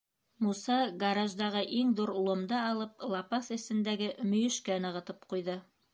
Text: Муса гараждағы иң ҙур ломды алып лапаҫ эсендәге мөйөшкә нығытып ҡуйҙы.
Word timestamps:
Муса 0.45 0.77
гараждағы 1.03 1.61
иң 1.81 1.91
ҙур 2.01 2.13
ломды 2.29 2.57
алып 2.61 3.07
лапаҫ 3.17 3.53
эсендәге 3.59 4.09
мөйөшкә 4.35 4.83
нығытып 4.87 5.33
ҡуйҙы. 5.35 5.61